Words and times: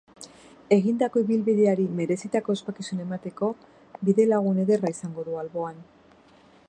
Egindako 0.75 1.21
ibilbideari 1.25 1.85
merezitako 1.99 2.55
ospakizuna 2.59 3.05
emateko 3.09 3.51
bidelagun 4.09 4.61
ederra 4.65 4.93
izango 4.97 5.27
du 5.29 5.37
alboan. 5.43 5.79